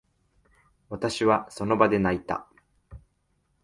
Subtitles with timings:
[0.89, 2.47] 私は、その場で泣いた。